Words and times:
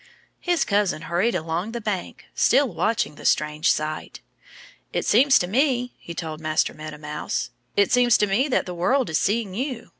His 0.39 0.65
cousin 0.65 1.03
hurried 1.03 1.35
along 1.35 1.73
the 1.73 1.79
bank, 1.79 2.25
still 2.33 2.67
watching 2.67 3.13
the 3.13 3.23
strange 3.23 3.71
sight. 3.71 4.19
"It 4.91 5.05
seems 5.05 5.37
to 5.37 5.45
me" 5.45 5.91
he 5.99 6.15
told 6.15 6.41
Master 6.41 6.73
Meadow 6.73 6.97
Mouse 6.97 7.51
"it 7.77 7.91
seems 7.91 8.17
to 8.17 8.25
me 8.25 8.47
that 8.47 8.65
the 8.65 8.73
world 8.73 9.11
is 9.11 9.19
seeing 9.19 9.53
you. 9.53 9.89